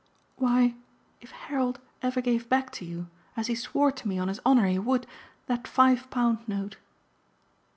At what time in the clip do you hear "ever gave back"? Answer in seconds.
2.01-2.71